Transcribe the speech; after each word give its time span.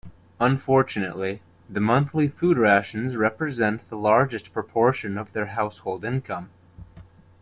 Unfortunately, 0.39 1.43
the 1.69 1.79
monthly 1.79 2.27
food 2.27 2.57
rations 2.57 3.15
represent 3.15 3.87
the 3.91 3.95
largest 3.97 4.51
proportion 4.51 5.15
of 5.15 5.31
their 5.33 5.45
household 5.45 6.03
income. 6.03 6.49